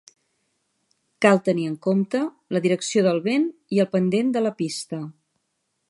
Cal 1.25 1.41
tenir 1.49 1.65
en 1.71 1.75
compte 1.87 2.21
la 2.57 2.63
direcció 2.65 3.05
del 3.09 3.23
vent 3.29 3.47
i 3.77 3.83
el 3.85 3.93
pendent 3.95 4.37
de 4.39 4.47
la 4.49 4.55
pista. 4.65 5.03